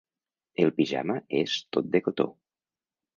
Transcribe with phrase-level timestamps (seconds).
[0.61, 2.27] El pijama és tot de cotó.